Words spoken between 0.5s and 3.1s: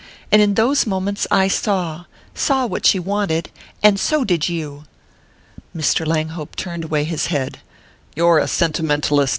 those moments I saw...saw what she